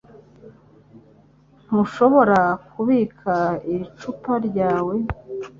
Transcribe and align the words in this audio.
Ntushobora 1.65 2.39
kubika 2.71 3.33
iri 3.71 3.85
icupa 3.91 4.33
ryawe 4.47 4.95